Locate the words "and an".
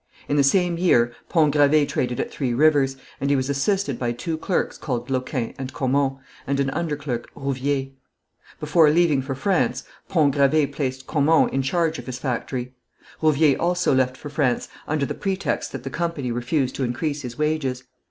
6.47-6.71